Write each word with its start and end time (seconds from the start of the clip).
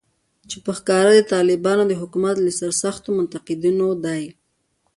چې 0.49 0.57
په 0.63 0.71
ښکاره 0.77 1.11
د 1.15 1.21
طالبانو 1.33 1.83
د 1.87 1.93
حکومت 2.01 2.35
له 2.41 2.51
سرسختو 2.59 3.09
منتقدینو 3.17 3.87
دی 4.05 4.23